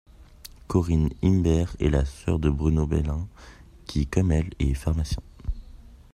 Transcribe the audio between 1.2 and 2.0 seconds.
Imbert est